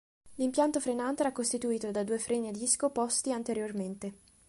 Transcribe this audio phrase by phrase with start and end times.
[0.37, 4.13] L'impianto frenante era costituito da due freni a disco posti anteriormente.